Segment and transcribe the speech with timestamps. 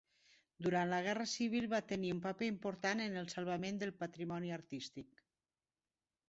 [0.67, 5.23] Durant la guerra civil va tenir un paper important en el salvament del patrimoni artístic.